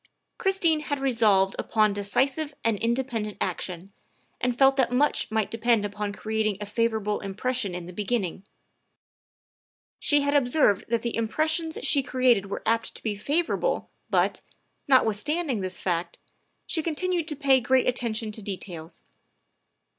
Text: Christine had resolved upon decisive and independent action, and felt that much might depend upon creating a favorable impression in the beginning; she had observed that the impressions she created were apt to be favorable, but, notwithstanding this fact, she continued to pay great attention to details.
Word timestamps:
Christine 0.39 0.79
had 0.79 0.99
resolved 0.99 1.55
upon 1.59 1.93
decisive 1.93 2.55
and 2.63 2.75
independent 2.79 3.37
action, 3.39 3.93
and 4.39 4.57
felt 4.57 4.75
that 4.77 4.91
much 4.91 5.29
might 5.29 5.51
depend 5.51 5.85
upon 5.85 6.11
creating 6.11 6.57
a 6.59 6.65
favorable 6.65 7.19
impression 7.19 7.75
in 7.75 7.85
the 7.85 7.93
beginning; 7.93 8.43
she 9.99 10.21
had 10.21 10.33
observed 10.33 10.85
that 10.87 11.03
the 11.03 11.15
impressions 11.15 11.77
she 11.83 12.01
created 12.01 12.47
were 12.47 12.63
apt 12.65 12.95
to 12.95 13.03
be 13.03 13.15
favorable, 13.15 13.91
but, 14.09 14.41
notwithstanding 14.87 15.61
this 15.61 15.79
fact, 15.79 16.17
she 16.65 16.81
continued 16.81 17.27
to 17.27 17.35
pay 17.35 17.59
great 17.59 17.87
attention 17.87 18.31
to 18.31 18.41
details. 18.41 19.03